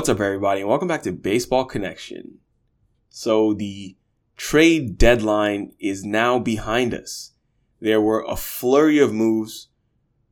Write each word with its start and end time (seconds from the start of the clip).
What's 0.00 0.08
up, 0.08 0.20
everybody, 0.20 0.62
and 0.62 0.70
welcome 0.70 0.88
back 0.88 1.02
to 1.02 1.12
Baseball 1.12 1.66
Connection. 1.66 2.38
So, 3.10 3.52
the 3.52 3.98
trade 4.34 4.96
deadline 4.96 5.74
is 5.78 6.06
now 6.06 6.38
behind 6.38 6.94
us. 6.94 7.32
There 7.80 8.00
were 8.00 8.24
a 8.26 8.34
flurry 8.34 8.98
of 8.98 9.12
moves 9.12 9.68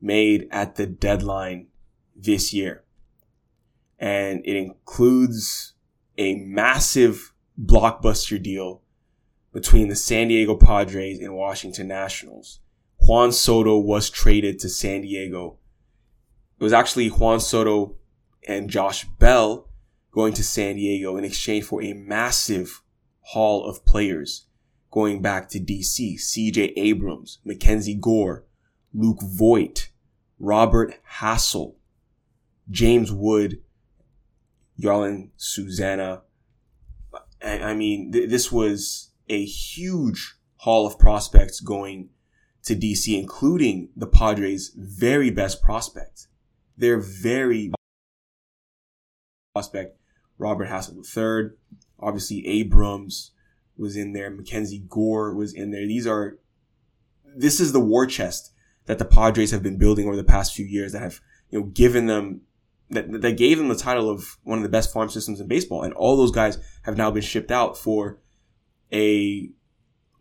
made 0.01 0.47
at 0.49 0.75
the 0.75 0.87
deadline 0.87 1.67
this 2.15 2.51
year, 2.51 2.83
and 3.99 4.41
it 4.43 4.55
includes 4.55 5.73
a 6.17 6.33
massive 6.33 7.31
blockbuster 7.63 8.41
deal 8.41 8.81
between 9.53 9.87
the 9.87 9.95
San 9.95 10.29
Diego 10.29 10.55
Padres 10.55 11.19
and 11.19 11.35
Washington 11.35 11.87
Nationals. 11.87 12.59
Juan 13.01 13.31
Soto 13.31 13.77
was 13.77 14.09
traded 14.09 14.57
to 14.61 14.67
San 14.67 15.01
Diego. 15.01 15.59
It 16.59 16.63
was 16.63 16.73
actually 16.73 17.09
Juan 17.09 17.39
Soto 17.39 17.98
and 18.47 18.69
Josh 18.69 19.05
Bell 19.05 19.69
going 20.11 20.33
to 20.33 20.43
San 20.43 20.75
Diego 20.75 21.17
in 21.17 21.23
exchange 21.23 21.65
for 21.65 21.81
a 21.81 21.93
massive 21.93 22.81
haul 23.21 23.65
of 23.65 23.85
players 23.85 24.45
going 24.91 25.21
back 25.21 25.49
to 25.49 25.59
DC. 25.59 26.15
CJ 26.15 26.73
Abrams, 26.75 27.39
Mackenzie 27.43 27.95
Gore, 27.95 28.45
Luke 28.93 29.21
Voit, 29.21 29.89
Robert 30.39 30.95
Hassell, 31.19 31.75
James 32.69 33.11
Wood, 33.11 33.61
Jarlin 34.79 35.29
Susana. 35.37 36.23
I, 37.43 37.59
I 37.59 37.73
mean, 37.75 38.11
th- 38.11 38.29
this 38.29 38.51
was 38.51 39.11
a 39.27 39.45
huge 39.45 40.35
haul 40.57 40.87
of 40.87 40.97
prospects 40.97 41.59
going 41.59 42.09
to 42.63 42.75
DC, 42.75 43.17
including 43.17 43.89
the 43.95 44.07
Padres' 44.07 44.71
very 44.75 45.29
best 45.29 45.61
prospect. 45.61 46.27
Their 46.77 46.97
very 46.99 47.71
prospect, 49.59 49.97
Robert 50.37 50.69
Hassell 50.69 51.03
III. 51.03 51.51
Obviously, 51.99 52.47
Abrams 52.47 53.31
was 53.77 53.97
in 53.97 54.13
there. 54.13 54.29
Mackenzie 54.29 54.85
Gore 54.87 55.35
was 55.35 55.53
in 55.53 55.71
there. 55.71 55.85
These 55.85 56.07
are, 56.07 56.37
this 57.35 57.59
is 57.59 57.73
the 57.73 57.79
war 57.81 58.05
chest 58.05 58.53
that 58.85 58.99
the 58.99 59.05
Padres 59.05 59.51
have 59.51 59.61
been 59.61 59.77
building 59.77 60.07
over 60.07 60.15
the 60.15 60.23
past 60.23 60.53
few 60.53 60.65
years 60.65 60.93
that 60.93 61.01
have, 61.01 61.19
you 61.49 61.59
know, 61.59 61.65
given 61.65 62.05
them, 62.07 62.41
that, 62.89 63.21
that 63.21 63.37
gave 63.37 63.57
them 63.57 63.67
the 63.67 63.75
title 63.75 64.09
of 64.09 64.37
one 64.43 64.57
of 64.57 64.63
the 64.63 64.69
best 64.69 64.93
farm 64.93 65.09
systems 65.09 65.41
in 65.41 65.47
baseball. 65.47 65.83
And 65.83 65.93
all 65.93 66.15
those 66.15 66.31
guys 66.31 66.57
have 66.83 66.97
now 66.97 67.11
been 67.11 67.21
shipped 67.21 67.51
out 67.51 67.77
for 67.77 68.19
a 68.93 69.49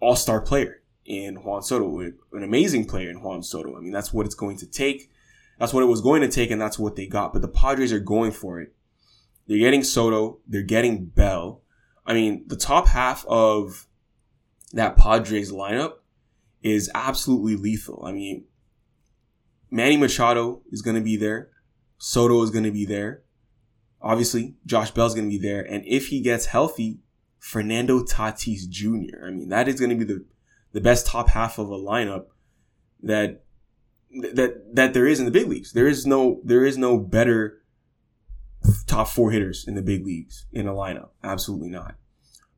all-star 0.00 0.40
player 0.40 0.82
in 1.04 1.36
Juan 1.36 1.62
Soto, 1.62 2.00
an 2.00 2.42
amazing 2.42 2.86
player 2.86 3.08
in 3.08 3.22
Juan 3.22 3.42
Soto. 3.44 3.76
I 3.76 3.80
mean, 3.80 3.92
that's 3.92 4.12
what 4.12 4.26
it's 4.26 4.34
going 4.34 4.58
to 4.58 4.66
take. 4.66 5.10
That's 5.58 5.72
what 5.72 5.82
it 5.82 5.86
was 5.86 6.00
going 6.00 6.22
to 6.22 6.28
take, 6.28 6.50
and 6.50 6.60
that's 6.60 6.78
what 6.78 6.96
they 6.96 7.06
got. 7.06 7.32
But 7.32 7.42
the 7.42 7.48
Padres 7.48 7.92
are 7.92 8.00
going 8.00 8.32
for 8.32 8.60
it. 8.60 8.74
They're 9.48 9.58
getting 9.58 9.82
Soto. 9.82 10.38
They're 10.46 10.62
getting 10.62 11.06
Bell. 11.06 11.62
I 12.06 12.14
mean, 12.14 12.44
the 12.46 12.56
top 12.56 12.86
half 12.86 13.26
of 13.26 13.88
that 14.72 14.96
Padres 14.96 15.50
lineup 15.50 15.94
is 16.62 16.90
absolutely 16.94 17.56
lethal. 17.56 18.02
I 18.04 18.12
mean, 18.12 18.44
Manny 19.70 19.96
Machado 19.96 20.62
is 20.70 20.82
going 20.82 20.96
to 20.96 21.02
be 21.02 21.16
there. 21.16 21.50
Soto 21.96 22.42
is 22.42 22.50
going 22.50 22.64
to 22.64 22.70
be 22.70 22.84
there. 22.84 23.22
Obviously, 24.00 24.54
Josh 24.64 24.90
Bell's 24.90 25.14
going 25.14 25.28
to 25.28 25.36
be 25.36 25.42
there. 25.42 25.62
And 25.62 25.84
if 25.86 26.08
he 26.08 26.20
gets 26.20 26.46
healthy, 26.46 27.00
Fernando 27.38 28.00
Tatis 28.00 28.68
Jr. 28.68 29.26
I 29.26 29.30
mean, 29.30 29.48
that 29.48 29.68
is 29.68 29.80
going 29.80 29.90
to 29.90 29.96
be 29.96 30.04
the, 30.04 30.24
the 30.72 30.80
best 30.80 31.06
top 31.06 31.30
half 31.30 31.58
of 31.58 31.70
a 31.70 31.78
lineup 31.78 32.26
that, 33.02 33.42
that, 34.10 34.74
that 34.74 34.94
there 34.94 35.06
is 35.06 35.18
in 35.18 35.24
the 35.24 35.30
big 35.30 35.48
leagues. 35.48 35.72
There 35.72 35.88
is 35.88 36.06
no, 36.06 36.40
there 36.44 36.64
is 36.64 36.78
no 36.78 36.98
better 36.98 37.62
top 38.86 39.08
four 39.08 39.30
hitters 39.30 39.66
in 39.66 39.74
the 39.74 39.82
big 39.82 40.04
leagues 40.04 40.46
in 40.52 40.66
a 40.66 40.72
lineup. 40.72 41.10
Absolutely 41.22 41.68
not. 41.68 41.94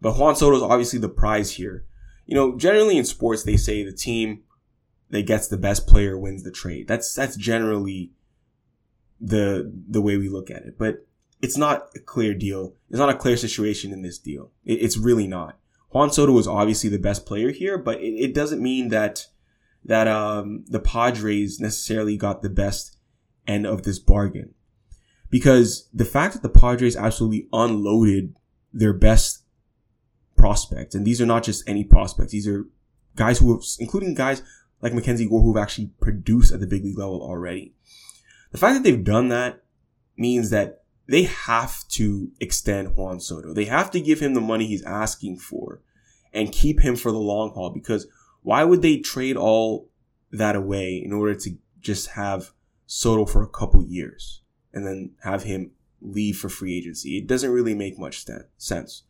But 0.01 0.17
Juan 0.17 0.37
Soto 0.37 0.57
is 0.57 0.63
obviously 0.63 0.99
the 0.99 1.09
prize 1.09 1.53
here. 1.53 1.85
You 2.27 2.35
know, 2.35 2.57
generally 2.57 2.97
in 2.97 3.05
sports, 3.05 3.43
they 3.43 3.57
say 3.57 3.83
the 3.83 3.93
team 3.93 4.43
that 5.11 5.27
gets 5.27 5.49
the 5.49 5.59
best 5.59 5.87
player 5.87 6.17
wins 6.17 6.43
the 6.43 6.51
trade. 6.51 6.89
That's, 6.89 7.13
that's 7.15 7.37
generally 7.37 8.13
the, 9.21 9.73
the 9.89 10.01
way 10.01 10.17
we 10.17 10.29
look 10.29 10.51
at 10.51 10.63
it. 10.63 10.79
But 10.79 11.07
it's 11.43 11.57
not 11.57 11.89
a 11.95 11.99
clear 11.99 12.35
deal. 12.35 12.75
It's 12.89 12.99
not 12.99 13.11
a 13.11 13.19
clear 13.19 13.37
situation 13.37 13.93
in 13.93 14.03
this 14.03 14.19
deal. 14.19 14.53
It, 14.65 14.75
it's 14.75 14.97
really 14.97 15.27
not. 15.27 15.59
Juan 15.91 16.13
Soto 16.13 16.39
is 16.39 16.47
obviously 16.47 16.89
the 16.89 16.99
best 16.99 17.27
player 17.27 17.51
here, 17.51 17.77
but 17.77 18.01
it, 18.01 18.15
it 18.15 18.35
doesn't 18.35 18.63
mean 18.63 18.89
that, 18.89 19.27
that, 19.85 20.07
um, 20.07 20.65
the 20.69 20.79
Padres 20.79 21.59
necessarily 21.59 22.17
got 22.17 22.43
the 22.43 22.51
best 22.51 22.97
end 23.47 23.67
of 23.67 23.83
this 23.83 23.99
bargain 23.99 24.55
because 25.31 25.89
the 25.95 26.05
fact 26.05 26.35
that 26.35 26.43
the 26.43 26.49
Padres 26.49 26.97
absolutely 26.97 27.49
unloaded 27.53 28.35
their 28.73 28.93
best 28.93 29.45
prospects, 30.37 30.95
and 30.95 31.07
these 31.07 31.21
are 31.21 31.27
not 31.27 31.45
just 31.45 31.69
any 31.69 31.85
prospects, 31.85 32.33
these 32.33 32.49
are 32.49 32.67
guys 33.17 33.39
who 33.39 33.53
have, 33.53 33.63
including 33.79 34.15
guys 34.15 34.43
like 34.83 34.95
Mackenzie 34.95 35.29
Gore 35.29 35.43
who 35.43 35.55
have 35.55 35.63
actually 35.63 35.91
produced 36.01 36.53
at 36.53 36.61
the 36.61 36.67
big 36.67 36.85
league 36.85 36.99
level 36.99 37.23
already. 37.23 37.75
The 38.53 38.59
fact 38.59 38.75
that 38.75 38.83
they've 38.83 39.05
done 39.05 39.29
that 39.29 39.63
means 40.17 40.51
that 40.51 40.83
they 41.07 41.25
have 41.25 41.87
to 41.89 42.31
extend 42.41 42.97
Juan 42.97 43.21
Soto. 43.21 43.53
They 43.53 43.65
have 43.65 43.91
to 43.93 44.01
give 44.01 44.21
him 44.21 44.35
the 44.35 44.41
money 44.41 44.67
he's 44.67 44.85
asking 44.85 45.39
for 45.39 45.81
and 46.33 46.53
keep 46.53 46.81
him 46.81 46.97
for 46.97 47.11
the 47.11 47.19
long 47.19 47.51
haul 47.51 47.71
because 47.71 48.07
why 48.43 48.65
would 48.65 48.83
they 48.83 48.99
trade 48.99 49.37
all 49.37 49.89
that 50.31 50.57
away 50.57 51.03
in 51.05 51.13
order 51.13 51.35
to 51.35 51.59
just 51.81 52.09
have 52.11 52.53
Soto 52.87 53.25
for 53.27 53.43
a 53.43 53.49
couple 53.49 53.85
years? 53.85 54.40
And 54.73 54.87
then 54.87 55.13
have 55.23 55.45
him 55.45 55.73
leave 56.01 56.39
for 56.39 56.49
free 56.49 56.77
agency. 56.77 57.19
It 57.19 57.27
doesn't 57.27 57.51
really 57.51 57.75
make 57.75 57.99
much 57.99 58.25
sense. 58.57 59.03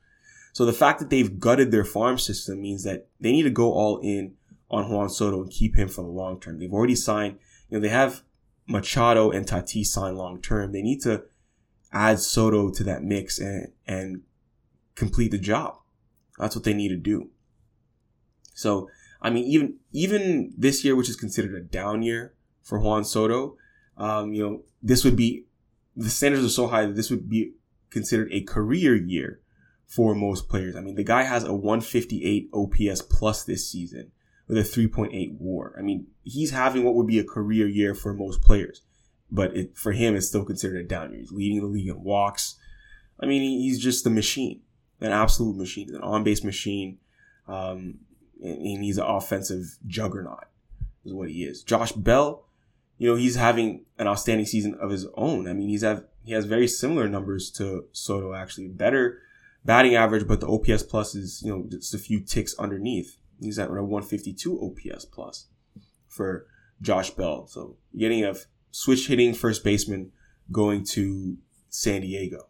So 0.52 0.64
the 0.64 0.72
fact 0.72 0.98
that 0.98 1.10
they've 1.10 1.38
gutted 1.38 1.70
their 1.70 1.84
farm 1.84 2.18
system 2.18 2.60
means 2.60 2.82
that 2.84 3.06
they 3.20 3.32
need 3.32 3.44
to 3.44 3.50
go 3.50 3.72
all 3.72 3.98
in 3.98 4.34
on 4.70 4.88
Juan 4.88 5.08
Soto 5.08 5.42
and 5.42 5.50
keep 5.50 5.76
him 5.76 5.88
for 5.88 6.02
the 6.02 6.10
long 6.10 6.40
term. 6.40 6.58
They've 6.58 6.72
already 6.72 6.94
signed, 6.94 7.38
you 7.68 7.76
know, 7.78 7.82
they 7.82 7.88
have 7.88 8.22
Machado 8.66 9.30
and 9.30 9.46
Tatis 9.46 9.86
signed 9.86 10.16
long 10.16 10.40
term. 10.40 10.72
They 10.72 10.82
need 10.82 11.02
to 11.02 11.24
add 11.92 12.20
Soto 12.20 12.70
to 12.70 12.84
that 12.84 13.02
mix 13.02 13.38
and, 13.38 13.72
and 13.86 14.22
complete 14.94 15.30
the 15.30 15.38
job. 15.38 15.76
That's 16.38 16.54
what 16.54 16.64
they 16.64 16.74
need 16.74 16.88
to 16.88 16.96
do. 16.96 17.30
So, 18.54 18.88
I 19.22 19.30
mean, 19.30 19.44
even, 19.44 19.76
even 19.92 20.54
this 20.56 20.84
year, 20.84 20.96
which 20.96 21.08
is 21.08 21.16
considered 21.16 21.54
a 21.54 21.60
down 21.60 22.02
year 22.02 22.34
for 22.62 22.78
Juan 22.78 23.04
Soto, 23.04 23.56
um, 23.96 24.32
you 24.32 24.42
know, 24.42 24.62
this 24.82 25.04
would 25.04 25.16
be 25.16 25.44
the 25.96 26.10
standards 26.10 26.44
are 26.44 26.50
so 26.50 26.68
high 26.68 26.86
that 26.86 26.96
this 26.96 27.10
would 27.10 27.28
be 27.28 27.52
considered 27.90 28.32
a 28.32 28.42
career 28.42 28.94
year 28.94 29.40
for 29.86 30.14
most 30.14 30.48
players. 30.48 30.76
I 30.76 30.80
mean, 30.80 30.94
the 30.94 31.04
guy 31.04 31.24
has 31.24 31.44
a 31.44 31.52
158 31.52 32.50
OPS 32.52 33.02
plus 33.02 33.44
this 33.44 33.68
season 33.68 34.12
with 34.46 34.58
a 34.58 34.62
3.8 34.62 35.36
WAR. 35.38 35.74
I 35.76 35.82
mean, 35.82 36.06
he's 36.22 36.52
having 36.52 36.84
what 36.84 36.94
would 36.94 37.06
be 37.06 37.18
a 37.18 37.24
career 37.24 37.66
year 37.66 37.94
for 37.94 38.14
most 38.14 38.40
players, 38.40 38.82
but 39.30 39.56
it, 39.56 39.76
for 39.76 39.92
him, 39.92 40.14
it's 40.14 40.28
still 40.28 40.44
considered 40.44 40.84
a 40.84 40.88
down 40.88 41.10
year. 41.10 41.20
He's 41.20 41.32
leading 41.32 41.60
the 41.60 41.66
league 41.66 41.88
in 41.88 42.02
walks. 42.02 42.56
I 43.18 43.26
mean, 43.26 43.42
he's 43.42 43.80
just 43.80 44.06
a 44.06 44.10
machine, 44.10 44.60
an 45.00 45.12
absolute 45.12 45.56
machine, 45.56 45.92
an 45.94 46.00
on-base 46.02 46.44
machine, 46.44 46.98
um, 47.48 47.98
and 48.42 48.82
he's 48.84 48.98
an 48.98 49.04
offensive 49.04 49.76
juggernaut. 49.86 50.46
Is 51.04 51.14
what 51.14 51.30
he 51.30 51.44
is. 51.44 51.62
Josh 51.62 51.92
Bell 51.92 52.44
you 53.00 53.08
know, 53.08 53.16
he's 53.16 53.36
having 53.36 53.86
an 53.98 54.06
outstanding 54.06 54.44
season 54.44 54.74
of 54.74 54.90
his 54.90 55.06
own. 55.14 55.48
I 55.48 55.54
mean, 55.54 55.70
he's 55.70 55.80
have, 55.80 56.04
he 56.22 56.34
has 56.34 56.44
very 56.44 56.68
similar 56.68 57.08
numbers 57.08 57.50
to 57.52 57.86
Soto 57.92 58.34
actually. 58.34 58.68
Better 58.68 59.22
batting 59.64 59.94
average, 59.94 60.28
but 60.28 60.40
the 60.40 60.46
OPS 60.46 60.82
plus 60.82 61.14
is, 61.14 61.40
you 61.42 61.50
know, 61.50 61.64
just 61.66 61.94
a 61.94 61.98
few 61.98 62.20
ticks 62.20 62.54
underneath. 62.58 63.16
He's 63.40 63.58
at 63.58 63.70
a 63.70 63.82
152 63.82 64.60
OPS 64.60 65.06
plus 65.06 65.46
for 66.08 66.46
Josh 66.82 67.08
Bell. 67.12 67.46
So 67.46 67.78
getting 67.96 68.22
a 68.22 68.34
switch 68.70 69.08
hitting 69.08 69.32
first 69.32 69.64
baseman 69.64 70.12
going 70.52 70.84
to 70.90 71.38
San 71.70 72.02
Diego. 72.02 72.48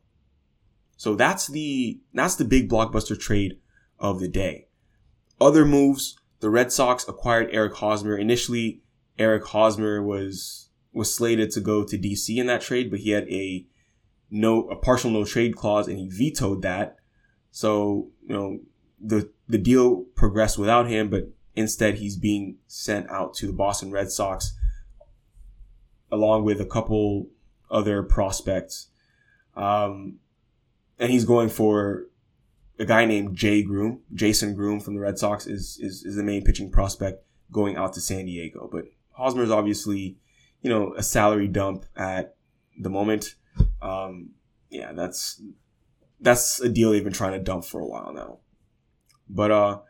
So 0.96 1.14
that's 1.14 1.46
the, 1.46 2.00
that's 2.12 2.34
the 2.34 2.44
big 2.44 2.68
blockbuster 2.68 3.16
trade 3.16 3.60
of 4.00 4.18
the 4.18 4.28
day. 4.28 4.66
Other 5.40 5.64
moves, 5.64 6.16
the 6.40 6.50
Red 6.50 6.72
Sox 6.72 7.06
acquired 7.06 7.50
Eric 7.52 7.74
Hosmer. 7.74 8.16
Initially, 8.16 8.82
Eric 9.18 9.44
Hosmer 9.46 10.02
was 10.02 10.68
was 10.92 11.14
slated 11.14 11.50
to 11.52 11.60
go 11.60 11.84
to 11.84 11.98
DC 11.98 12.36
in 12.36 12.46
that 12.46 12.62
trade, 12.62 12.90
but 12.90 13.00
he 13.00 13.10
had 13.10 13.28
a 13.28 13.66
no 14.30 14.68
a 14.68 14.76
partial 14.76 15.10
no 15.10 15.24
trade 15.24 15.56
clause 15.56 15.88
and 15.88 15.98
he 15.98 16.08
vetoed 16.08 16.62
that. 16.62 16.96
So, 17.50 18.08
you 18.26 18.34
know, 18.34 18.60
the 19.00 19.30
the 19.48 19.58
deal 19.58 20.04
progressed 20.14 20.58
without 20.58 20.88
him, 20.88 21.10
but 21.10 21.28
instead 21.54 21.96
he's 21.96 22.16
being 22.16 22.56
sent 22.66 23.10
out 23.10 23.34
to 23.34 23.46
the 23.46 23.52
Boston 23.52 23.90
Red 23.90 24.10
Sox 24.10 24.56
along 26.10 26.44
with 26.44 26.60
a 26.60 26.66
couple 26.66 27.28
other 27.70 28.02
prospects. 28.02 28.88
Um, 29.56 30.18
and 30.98 31.10
he's 31.10 31.24
going 31.24 31.48
for 31.48 32.06
a 32.78 32.84
guy 32.84 33.04
named 33.04 33.36
Jay 33.36 33.62
Groome. 33.62 34.00
Jason 34.14 34.54
Groome 34.54 34.80
from 34.80 34.94
the 34.94 35.00
Red 35.00 35.18
Sox 35.18 35.46
is, 35.46 35.78
is, 35.80 36.04
is 36.04 36.16
the 36.16 36.22
main 36.22 36.42
pitching 36.42 36.70
prospect 36.70 37.24
going 37.52 37.76
out 37.76 37.92
to 37.94 38.00
San 38.00 38.26
Diego. 38.26 38.68
But 38.70 38.86
Hosmer 39.20 39.42
is 39.42 39.50
obviously, 39.50 40.16
you 40.62 40.70
know, 40.70 40.94
a 40.96 41.02
salary 41.02 41.46
dump 41.46 41.84
at 41.94 42.36
the 42.78 42.88
moment. 42.88 43.34
Um, 43.82 44.30
yeah, 44.70 44.92
that's 44.92 45.42
that's 46.20 46.58
a 46.60 46.70
deal 46.70 46.90
they've 46.90 47.04
been 47.04 47.12
trying 47.12 47.32
to 47.32 47.38
dump 47.38 47.66
for 47.66 47.80
a 47.80 47.86
while 47.86 48.14
now. 48.14 48.38
But 49.28 49.50
uh, 49.50 49.80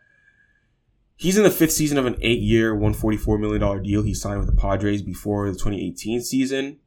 he's 1.15 1.38
in 1.38 1.44
the 1.44 1.50
fifth 1.50 1.71
season 1.71 1.97
of 1.97 2.06
an 2.06 2.17
eight-year, 2.21 2.75
one 2.75 2.93
forty-four 2.93 3.38
million 3.38 3.61
dollar 3.61 3.79
deal 3.79 4.03
he 4.03 4.15
signed 4.15 4.41
with 4.41 4.49
the 4.49 4.61
Padres 4.61 5.00
before 5.00 5.47
the 5.47 5.55
2018 5.56 6.23
season. 6.23 6.79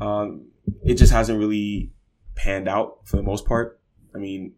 Um, 0.00 0.48
it 0.84 0.94
just 0.94 1.12
hasn't 1.12 1.38
really 1.38 1.92
panned 2.34 2.68
out 2.68 3.06
for 3.06 3.16
the 3.16 3.22
most 3.22 3.46
part. 3.46 3.80
I 4.12 4.18
mean, 4.18 4.54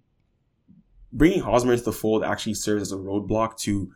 bringing 1.13 1.41
Hosmer 1.41 1.73
into 1.73 1.85
the 1.85 1.93
fold 1.93 2.25
actually 2.25 2.55
serves 2.55 2.81
as 2.81 2.93
a 2.93 2.97
roadblock 2.97 3.59
to 3.59 3.93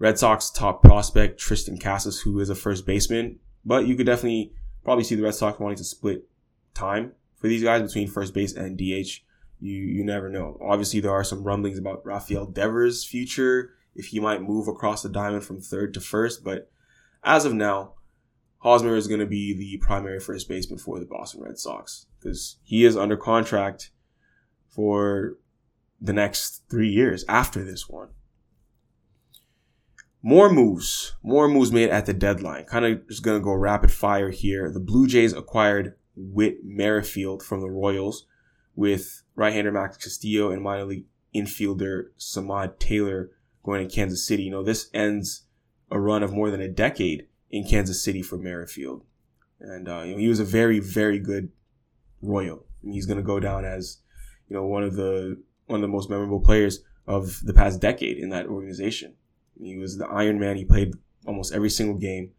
Red 0.00 0.18
Sox 0.18 0.48
top 0.50 0.82
prospect 0.82 1.38
Triston 1.38 1.80
Casas, 1.80 2.22
who 2.22 2.40
is 2.40 2.48
a 2.48 2.54
first 2.54 2.86
baseman. 2.86 3.38
But 3.64 3.86
you 3.86 3.94
could 3.94 4.06
definitely 4.06 4.54
probably 4.82 5.04
see 5.04 5.14
the 5.14 5.22
Red 5.22 5.34
Sox 5.34 5.60
wanting 5.60 5.76
to 5.76 5.84
split 5.84 6.24
time 6.74 7.12
for 7.36 7.48
these 7.48 7.62
guys 7.62 7.82
between 7.82 8.08
first 8.08 8.32
base 8.32 8.54
and 8.54 8.78
DH. 8.78 9.20
You 9.60 9.76
you 9.76 10.02
never 10.02 10.30
know. 10.30 10.58
Obviously, 10.62 11.00
there 11.00 11.12
are 11.12 11.22
some 11.22 11.44
rumblings 11.44 11.78
about 11.78 12.04
Rafael 12.04 12.46
Devers' 12.46 13.04
future 13.04 13.74
if 13.94 14.06
he 14.06 14.18
might 14.18 14.42
move 14.42 14.68
across 14.68 15.02
the 15.02 15.10
diamond 15.10 15.44
from 15.44 15.60
third 15.60 15.92
to 15.92 16.00
first. 16.00 16.42
But 16.42 16.70
as 17.22 17.44
of 17.44 17.52
now, 17.52 17.92
Hosmer 18.60 18.96
is 18.96 19.06
going 19.06 19.20
to 19.20 19.26
be 19.26 19.52
the 19.52 19.76
primary 19.84 20.18
first 20.18 20.48
baseman 20.48 20.78
for 20.78 20.98
the 20.98 21.04
Boston 21.04 21.42
Red 21.42 21.58
Sox 21.58 22.06
because 22.18 22.56
he 22.62 22.86
is 22.86 22.96
under 22.96 23.18
contract 23.18 23.90
for 24.66 25.36
the 26.00 26.14
next 26.14 26.62
three 26.70 26.88
years 26.88 27.22
after 27.28 27.62
this 27.62 27.86
one. 27.86 28.08
More 30.22 30.52
moves, 30.52 31.14
more 31.22 31.48
moves 31.48 31.72
made 31.72 31.88
at 31.88 32.04
the 32.04 32.12
deadline. 32.12 32.64
Kind 32.64 32.84
of 32.84 33.08
just 33.08 33.22
going 33.22 33.40
to 33.40 33.44
go 33.44 33.54
rapid 33.54 33.90
fire 33.90 34.30
here. 34.30 34.70
The 34.70 34.80
Blue 34.80 35.06
Jays 35.06 35.32
acquired 35.32 35.94
Whit 36.14 36.58
Merrifield 36.62 37.42
from 37.42 37.60
the 37.60 37.70
Royals 37.70 38.26
with 38.76 39.22
right-hander 39.34 39.72
Max 39.72 39.96
Castillo 39.96 40.50
and 40.50 40.62
minor 40.62 40.84
league 40.84 41.06
infielder 41.34 42.08
Samad 42.18 42.78
Taylor 42.78 43.30
going 43.62 43.86
to 43.86 43.94
Kansas 43.94 44.26
City. 44.26 44.42
You 44.42 44.50
know, 44.50 44.62
this 44.62 44.90
ends 44.92 45.44
a 45.90 45.98
run 45.98 46.22
of 46.22 46.32
more 46.32 46.50
than 46.50 46.60
a 46.60 46.68
decade 46.68 47.26
in 47.50 47.64
Kansas 47.64 48.02
City 48.02 48.22
for 48.22 48.36
Merrifield. 48.36 49.04
And, 49.58 49.88
uh, 49.88 50.02
you 50.02 50.12
know, 50.12 50.18
he 50.18 50.28
was 50.28 50.40
a 50.40 50.44
very, 50.44 50.80
very 50.80 51.18
good 51.18 51.50
Royal. 52.22 52.66
And 52.82 52.92
he's 52.92 53.06
going 53.06 53.16
to 53.16 53.22
go 53.22 53.40
down 53.40 53.64
as, 53.64 53.98
you 54.48 54.56
know, 54.56 54.66
one 54.66 54.82
of 54.82 54.94
the, 54.94 55.40
one 55.66 55.78
of 55.78 55.82
the 55.82 55.88
most 55.88 56.10
memorable 56.10 56.40
players 56.40 56.80
of 57.06 57.40
the 57.44 57.54
past 57.54 57.80
decade 57.80 58.18
in 58.18 58.28
that 58.30 58.46
organization. 58.46 59.14
He 59.62 59.76
was 59.76 59.98
the 59.98 60.06
Iron 60.06 60.38
Man. 60.38 60.56
He 60.56 60.64
played 60.64 60.94
almost 61.26 61.52
every 61.52 61.70
single 61.70 61.96
game, 61.96 62.32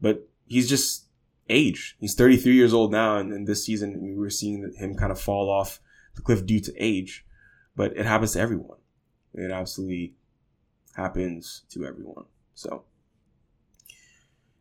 but 0.00 0.28
he's 0.46 0.68
just 0.68 1.04
age. 1.48 1.96
He's 1.98 2.14
33 2.14 2.54
years 2.54 2.72
old 2.72 2.92
now. 2.92 3.16
And, 3.16 3.32
and 3.32 3.46
this 3.46 3.64
season 3.64 4.00
we 4.00 4.14
were 4.14 4.30
seeing 4.30 4.72
him 4.76 4.94
kind 4.94 5.12
of 5.12 5.20
fall 5.20 5.50
off 5.50 5.80
the 6.14 6.22
cliff 6.22 6.44
due 6.46 6.60
to 6.60 6.72
age, 6.76 7.24
but 7.76 7.96
it 7.96 8.06
happens 8.06 8.32
to 8.32 8.40
everyone. 8.40 8.78
It 9.34 9.50
absolutely 9.50 10.14
happens 10.96 11.62
to 11.70 11.84
everyone. 11.84 12.24
So 12.54 12.84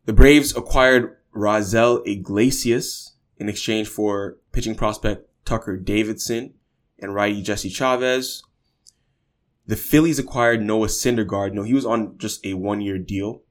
the 0.05 0.13
Braves 0.13 0.55
acquired 0.55 1.17
Raisel 1.35 2.05
Iglesias 2.07 3.13
in 3.37 3.49
exchange 3.49 3.87
for 3.87 4.37
pitching 4.51 4.75
prospect 4.75 5.27
Tucker 5.45 5.77
Davidson 5.77 6.53
and 6.99 7.13
righty 7.13 7.41
Jesse 7.41 7.69
Chavez. 7.69 8.43
The 9.67 9.75
Phillies 9.75 10.17
acquired 10.19 10.61
Noah 10.61 10.87
Syndergaard. 10.87 11.53
No, 11.53 11.63
he 11.63 11.73
was 11.73 11.85
on 11.85 12.17
just 12.17 12.45
a 12.45 12.53
one 12.53 12.81
year 12.81 12.97
deal 12.97 13.43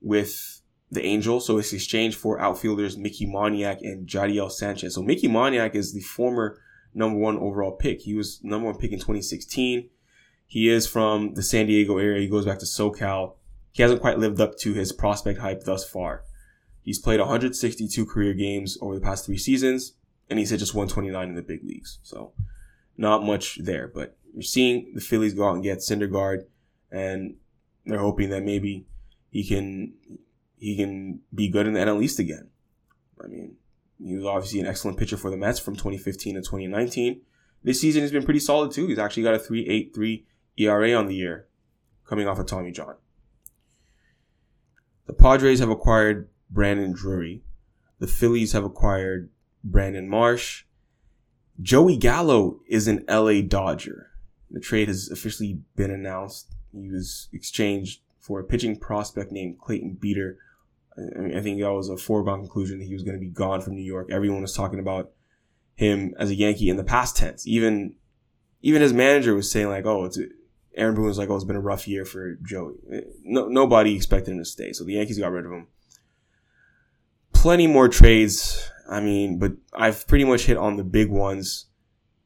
with 0.00 0.62
the 0.90 1.04
Angels. 1.04 1.46
So 1.46 1.58
it's 1.58 1.72
exchange 1.72 2.14
for 2.14 2.40
outfielders 2.40 2.96
Mickey 2.96 3.26
Moniak 3.26 3.80
and 3.82 4.06
Jadiel 4.06 4.50
Sanchez. 4.50 4.94
So 4.94 5.02
Mickey 5.02 5.28
Moniak 5.28 5.74
is 5.74 5.92
the 5.92 6.00
former 6.00 6.60
number 6.94 7.18
one 7.18 7.36
overall 7.38 7.72
pick. 7.72 8.02
He 8.02 8.14
was 8.14 8.40
number 8.42 8.66
one 8.66 8.78
pick 8.78 8.92
in 8.92 8.98
2016. 8.98 9.90
He 10.46 10.68
is 10.68 10.86
from 10.86 11.34
the 11.34 11.42
San 11.42 11.66
Diego 11.66 11.98
area. 11.98 12.22
He 12.22 12.28
goes 12.28 12.46
back 12.46 12.60
to 12.60 12.64
SoCal 12.64 13.34
he 13.78 13.82
hasn't 13.82 14.00
quite 14.00 14.18
lived 14.18 14.40
up 14.40 14.56
to 14.58 14.74
his 14.74 14.90
prospect 14.90 15.38
hype 15.38 15.62
thus 15.62 15.88
far. 15.88 16.24
He's 16.82 16.98
played 16.98 17.20
162 17.20 18.06
career 18.06 18.34
games 18.34 18.76
over 18.80 18.96
the 18.96 19.00
past 19.00 19.24
three 19.24 19.38
seasons, 19.38 19.92
and 20.28 20.38
he's 20.38 20.50
hit 20.50 20.58
just 20.58 20.74
129 20.74 21.28
in 21.28 21.36
the 21.36 21.42
big 21.42 21.62
leagues. 21.62 22.00
So, 22.02 22.32
not 22.98 23.24
much 23.24 23.58
there. 23.62 23.88
But 23.88 24.18
you're 24.34 24.42
seeing 24.42 24.92
the 24.94 25.00
Phillies 25.00 25.32
go 25.32 25.48
out 25.48 25.54
and 25.54 25.62
get 25.62 25.78
Syndergaard, 25.78 26.44
and 26.90 27.36
they're 27.86 27.98
hoping 27.98 28.28
that 28.30 28.42
maybe 28.42 28.86
he 29.30 29.46
can 29.46 29.94
he 30.58 30.76
can 30.76 31.20
be 31.34 31.48
good 31.48 31.66
in 31.66 31.72
the 31.72 31.80
NL 31.80 32.02
East 32.02 32.18
again. 32.18 32.48
I 33.22 33.28
mean, 33.28 33.56
he 34.02 34.14
was 34.14 34.26
obviously 34.26 34.60
an 34.60 34.66
excellent 34.66 34.98
pitcher 34.98 35.16
for 35.16 35.30
the 35.30 35.36
Mets 35.36 35.58
from 35.58 35.74
2015 35.74 36.34
to 36.34 36.40
2019. 36.40 37.22
This 37.62 37.80
season 37.80 38.02
has 38.02 38.12
been 38.12 38.24
pretty 38.24 38.40
solid 38.40 38.72
too. 38.72 38.86
He's 38.86 38.98
actually 38.98 39.24
got 39.24 39.34
a 39.34 39.38
3.83 39.38 40.24
ERA 40.58 40.92
on 40.94 41.06
the 41.06 41.14
year, 41.14 41.48
coming 42.06 42.28
off 42.28 42.38
of 42.38 42.46
Tommy 42.46 42.70
John. 42.70 42.94
The 45.06 45.14
Padres 45.14 45.60
have 45.60 45.70
acquired 45.70 46.28
Brandon 46.50 46.92
Drury. 46.92 47.42
The 47.98 48.06
Phillies 48.06 48.52
have 48.52 48.64
acquired 48.64 49.30
Brandon 49.64 50.08
Marsh. 50.08 50.64
Joey 51.60 51.96
Gallo 51.96 52.60
is 52.66 52.86
an 52.88 53.04
LA 53.08 53.40
Dodger. 53.40 54.10
The 54.50 54.60
trade 54.60 54.88
has 54.88 55.10
officially 55.10 55.60
been 55.76 55.90
announced. 55.90 56.54
He 56.72 56.88
was 56.88 57.28
exchanged 57.32 58.00
for 58.20 58.40
a 58.40 58.44
pitching 58.44 58.76
prospect 58.76 59.32
named 59.32 59.58
Clayton 59.58 59.98
Beeter. 60.00 60.38
I, 60.96 61.20
mean, 61.20 61.36
I 61.36 61.40
think 61.40 61.60
that 61.60 61.72
was 61.72 61.88
a 61.88 61.96
foregone 61.96 62.40
conclusion 62.40 62.78
that 62.78 62.86
he 62.86 62.94
was 62.94 63.02
going 63.02 63.16
to 63.16 63.20
be 63.20 63.30
gone 63.30 63.60
from 63.60 63.74
New 63.74 63.82
York. 63.82 64.08
Everyone 64.10 64.42
was 64.42 64.54
talking 64.54 64.78
about 64.78 65.10
him 65.74 66.14
as 66.18 66.30
a 66.30 66.34
Yankee 66.34 66.68
in 66.68 66.76
the 66.76 66.84
past 66.84 67.16
tense. 67.16 67.46
Even 67.46 67.94
even 68.60 68.82
his 68.82 68.92
manager 68.92 69.34
was 69.34 69.50
saying 69.50 69.68
like, 69.68 69.86
"Oh, 69.86 70.04
it's 70.04 70.18
Aaron 70.74 70.94
Boone 70.94 71.06
was 71.06 71.18
like, 71.18 71.30
"Oh, 71.30 71.36
it's 71.36 71.44
been 71.44 71.56
a 71.56 71.60
rough 71.60 71.86
year 71.86 72.04
for 72.04 72.34
Joey." 72.34 72.74
Eh, 72.92 73.00
no, 73.22 73.46
nobody 73.46 73.94
expected 73.94 74.32
him 74.32 74.38
to 74.38 74.44
stay, 74.44 74.72
so 74.72 74.84
the 74.84 74.94
Yankees 74.94 75.18
got 75.18 75.30
rid 75.30 75.46
of 75.46 75.52
him. 75.52 75.68
Plenty 77.32 77.68
more 77.68 77.88
trades. 77.88 78.70
I 78.88 79.00
mean, 79.00 79.38
but 79.38 79.52
I've 79.72 80.06
pretty 80.06 80.24
much 80.24 80.46
hit 80.46 80.56
on 80.56 80.76
the 80.76 80.84
big 80.84 81.10
ones, 81.10 81.66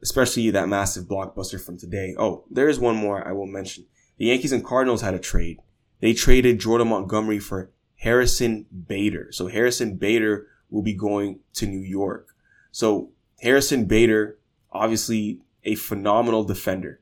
especially 0.03 0.51
that 0.51 0.69
massive 0.69 1.05
blockbuster 1.05 1.61
from 1.61 1.79
today. 1.79 2.15
Oh, 2.17 2.45
there 2.51 2.69
is 2.69 2.79
one 2.79 2.97
more 2.97 3.27
I 3.27 3.33
will 3.33 3.47
mention. 3.47 3.87
The 4.19 4.27
Yankees 4.27 4.53
and 4.53 4.65
Cardinals 4.65 5.03
had 5.03 5.15
a 5.15 5.19
trade. 5.19 5.59
They 6.01 6.13
traded 6.13 6.61
Jordan 6.61 6.89
Montgomery 6.89 7.39
for 7.39 7.71
Harrison 7.97 8.67
Bader. 8.87 9.29
So 9.33 9.49
Harrison 9.49 9.97
Bader 9.97 10.47
will 10.71 10.83
be 10.83 10.95
going 10.95 11.41
to 11.55 11.67
New 11.67 11.81
York. 11.81 12.29
So 12.71 13.11
Harrison 13.41 13.87
Bader, 13.87 14.39
obviously 14.71 15.41
a 15.65 15.75
phenomenal 15.75 16.45
defender. 16.45 17.01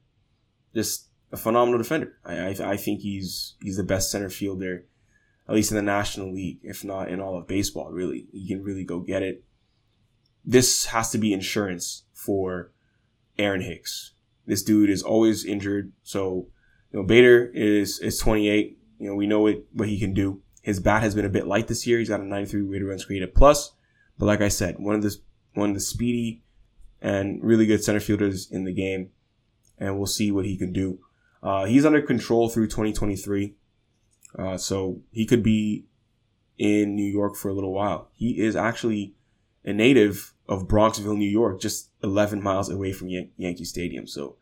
Just 0.75 1.09
a 1.33 1.37
phenomenal 1.37 1.79
defender. 1.79 2.19
I, 2.25 2.35
I, 2.35 2.73
I 2.73 2.77
think 2.77 3.01
he's 3.01 3.55
he's 3.63 3.77
the 3.77 3.85
best 3.85 4.11
center 4.11 4.31
fielder, 4.31 4.87
at 5.49 5.55
least 5.55 5.71
in 5.71 5.77
the 5.77 5.83
National 5.83 6.33
League, 6.33 6.59
if 6.63 6.85
not 6.85 7.09
in 7.09 7.21
all 7.21 7.39
of 7.39 7.47
baseball. 7.47 7.91
Really, 7.91 8.27
he 8.33 8.47
can 8.47 8.63
really 8.63 8.85
go 8.85 9.01
get 9.01 9.23
it. 9.23 9.45
This 10.45 10.87
has 10.87 11.11
to 11.11 11.19
be 11.19 11.33
insurance 11.33 12.05
for 12.13 12.73
Aaron 13.39 13.61
Hicks. 13.61 14.13
This 14.47 14.63
dude 14.63 14.91
is 14.91 15.03
always 15.03 15.45
injured, 15.45 15.93
so 16.03 16.49
you 16.93 17.01
know 17.01 17.07
Bader 17.07 17.51
is 17.55 17.99
is 18.01 18.19
28. 18.19 18.79
You 18.99 19.09
know 19.09 19.15
we 19.15 19.27
know 19.27 19.47
it, 19.47 19.65
what 19.73 19.89
he 19.89 19.99
can 19.99 20.15
do. 20.15 20.43
His 20.63 20.81
bat 20.81 21.03
has 21.03 21.15
been 21.15 21.25
a 21.25 21.31
bit 21.31 21.47
light 21.47 21.69
this 21.69 21.87
year. 21.87 21.99
He's 21.99 22.09
got 22.09 22.21
a 22.21 22.25
93 22.25 22.63
weighted 22.63 22.89
runs 22.89 23.05
created 23.05 23.35
plus, 23.35 23.73
but 24.19 24.27
like 24.27 24.41
I 24.41 24.49
said, 24.49 24.77
one 24.79 24.95
of 24.95 25.03
the 25.03 25.17
one 25.55 25.71
of 25.71 25.75
the 25.75 25.81
speedy 25.81 26.43
and 27.01 27.43
really 27.43 27.67
good 27.67 27.83
center 27.83 28.01
fielders 28.01 28.51
in 28.51 28.65
the 28.65 28.73
game, 28.73 29.11
and 29.79 29.97
we'll 29.97 30.07
see 30.07 30.31
what 30.31 30.45
he 30.45 30.57
can 30.57 30.73
do. 30.73 30.99
Uh, 31.43 31.65
he's 31.65 31.87
under 31.87 32.03
control 32.03 32.49
through 32.49 32.67
2023. 32.67 33.55
Uh, 34.39 34.57
so 34.57 35.01
he 35.11 35.27
could 35.27 35.43
be 35.43 35.87
in 36.59 36.95
New 36.95 37.11
York 37.11 37.37
for 37.37 37.49
a 37.49 37.55
little 37.55 37.73
while. 37.73 38.11
He 38.13 38.39
is 38.39 38.55
actually 38.55 39.15
a 39.65 39.73
native 39.73 40.35
of 40.49 40.67
Bronxville, 40.67 41.17
New 41.17 41.29
York, 41.29 41.61
just 41.61 41.91
11 42.03 42.43
miles 42.43 42.71
away 42.71 42.93
from 42.93 43.09
Yan- 43.09 43.31
Yankee 43.37 43.65
Stadium. 43.65 44.07
So 44.07 44.37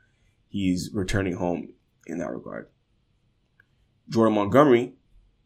he's 0.48 0.90
returning 0.92 1.34
home 1.34 1.74
in 2.06 2.18
that 2.18 2.30
regard. 2.30 2.68
Jordan 4.08 4.34
Montgomery, 4.34 4.94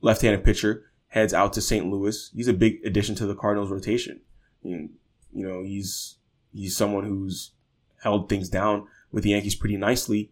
left-handed 0.01 0.45
pitcher, 0.45 0.93
heads 1.09 1.35
out 1.35 1.53
to 1.55 1.61
St. 1.61 1.87
Louis. 1.87 2.31
He's 2.35 2.49
a 2.49 2.53
big 2.53 2.85
addition 2.85 3.15
to 3.17 3.27
the 3.27 3.35
Cardinals 3.35 3.71
rotation. 3.71 4.21
you 4.63 4.89
know, 5.33 5.63
he's 5.63 6.17
he's 6.53 6.77
someone 6.77 7.05
who's 7.05 7.53
held 8.03 8.29
things 8.29 8.49
down 8.49 8.87
with 9.11 9.25
the 9.25 9.31
Yankees 9.31 9.55
pretty 9.55 9.77
nicely 9.77 10.31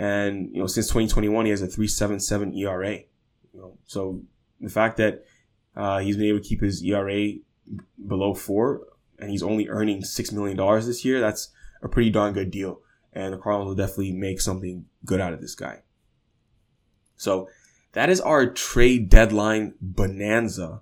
and, 0.00 0.48
you 0.54 0.60
know, 0.60 0.66
since 0.66 0.86
2021, 0.86 1.44
he 1.44 1.50
has 1.50 1.60
a 1.60 1.66
377 1.66 2.54
ERA. 2.54 2.94
You 2.94 3.60
know, 3.60 3.78
so 3.84 4.22
the 4.58 4.70
fact 4.70 4.96
that 4.96 5.26
uh, 5.76 5.98
he's 5.98 6.16
been 6.16 6.24
able 6.24 6.40
to 6.40 6.48
keep 6.48 6.62
his 6.62 6.82
ERA 6.82 7.32
below 8.06 8.34
four 8.34 8.82
and 9.18 9.30
he's 9.30 9.42
only 9.42 9.68
earning 9.68 10.02
$6 10.02 10.32
million 10.32 10.56
this 10.86 11.04
year, 11.04 11.20
that's 11.20 11.50
a 11.82 11.88
pretty 11.88 12.10
darn 12.10 12.32
good 12.32 12.50
deal. 12.50 12.80
And 13.12 13.32
the 13.32 13.38
Cardinals 13.38 13.68
will 13.68 13.74
definitely 13.74 14.12
make 14.12 14.40
something 14.40 14.86
good 15.04 15.20
out 15.20 15.32
of 15.32 15.40
this 15.40 15.54
guy. 15.54 15.82
So 17.16 17.48
that 17.92 18.08
is 18.08 18.20
our 18.20 18.46
trade 18.46 19.08
deadline 19.08 19.74
bonanza. 19.80 20.80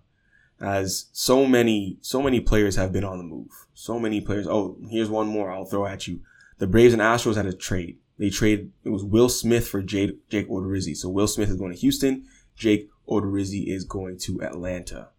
as 0.60 1.06
so 1.12 1.46
many, 1.46 1.98
so 2.00 2.22
many 2.22 2.40
players 2.40 2.76
have 2.76 2.92
been 2.92 3.04
on 3.04 3.18
the 3.18 3.24
move. 3.24 3.50
So 3.74 3.98
many 3.98 4.20
players. 4.20 4.46
Oh, 4.46 4.76
here's 4.90 5.10
one 5.10 5.28
more 5.28 5.50
I'll 5.50 5.64
throw 5.64 5.86
at 5.86 6.06
you. 6.06 6.20
The 6.58 6.66
Braves 6.66 6.92
and 6.92 7.02
Astros 7.02 7.36
had 7.36 7.46
a 7.46 7.52
trade. 7.52 7.98
They 8.18 8.30
trade. 8.30 8.72
It 8.84 8.90
was 8.90 9.04
Will 9.04 9.28
Smith 9.28 9.68
for 9.68 9.80
Jake, 9.82 10.28
Jake 10.28 10.48
Odorizzi. 10.48 10.96
So 10.96 11.08
Will 11.08 11.28
Smith 11.28 11.48
is 11.48 11.56
going 11.56 11.72
to 11.72 11.78
Houston. 11.78 12.24
Jake 12.56 12.88
Odorizzi 13.08 13.68
is 13.68 13.84
going 13.84 14.18
to 14.18 14.42
Atlanta. 14.42 15.10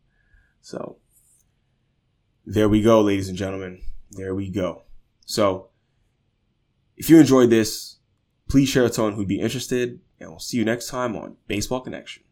So 0.61 0.97
there 2.49 2.67
we 2.67 2.81
go, 2.81 2.99
ladies 3.01 3.29
and 3.29 3.37
gentlemen. 3.37 3.79
There 4.09 4.33
we 4.33 4.49
go. 4.49 4.81
So 5.25 5.69
if 6.97 7.07
you 7.07 7.19
enjoyed 7.19 7.51
this, 7.51 7.97
please 8.49 8.67
share 8.67 8.81
it 8.81 8.87
with 8.87 8.95
someone 8.95 9.13
who'd 9.13 9.27
be 9.27 9.39
interested, 9.39 9.99
and 10.19 10.31
we'll 10.31 10.39
see 10.39 10.57
you 10.57 10.65
next 10.65 10.89
time 10.89 11.15
on 11.15 11.37
Baseball 11.47 11.79
Connection. 11.79 12.23